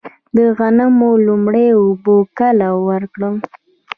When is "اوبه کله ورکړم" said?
1.81-3.35